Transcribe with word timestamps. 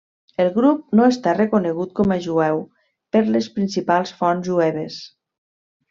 El 0.43 0.47
grup 0.53 0.79
no 0.99 1.05
està 1.15 1.33
reconegut 1.35 1.93
com 2.01 2.15
a 2.15 2.19
jueu 2.29 2.65
per 3.17 3.25
les 3.37 3.53
principals 3.59 4.15
fonts 4.23 4.53
jueves. 4.53 4.99